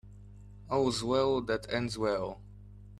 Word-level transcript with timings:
All's 0.67 1.03
well 1.03 1.41
that 1.41 1.71
ends 1.71 1.95
well. 1.95 2.41